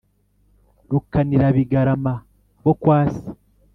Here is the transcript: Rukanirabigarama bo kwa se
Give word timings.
Rukanirabigarama 0.89 2.13
bo 2.63 2.73
kwa 2.81 2.99
se 3.13 3.25